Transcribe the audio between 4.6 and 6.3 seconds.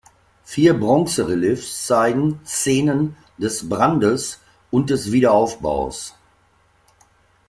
und des Wiederaufbaus.